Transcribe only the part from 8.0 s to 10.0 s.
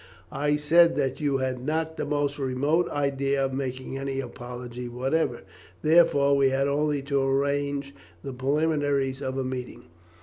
the preliminaries of a meeting.